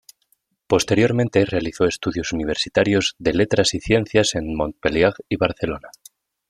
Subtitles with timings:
[0.65, 5.89] Posteriormente realizó estudios universitarios de letras y ciencias en Montpellier y Barcelona.